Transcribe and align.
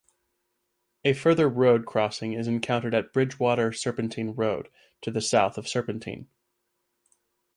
A 1.05 1.13
further 1.13 1.47
road 1.47 1.85
crossing 1.85 2.33
is 2.33 2.47
encountered 2.47 2.95
at 2.95 3.13
Bridgewater-Serpentine 3.13 4.31
Road, 4.33 4.67
to 5.01 5.11
the 5.11 5.21
south 5.21 5.59
of 5.59 5.67
Serpentine. 5.67 6.27